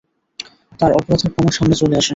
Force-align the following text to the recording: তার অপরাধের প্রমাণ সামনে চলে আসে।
তার 0.79 0.91
অপরাধের 0.91 1.31
প্রমাণ 1.33 1.51
সামনে 1.51 1.75
চলে 1.75 1.95
আসে। 1.97 2.09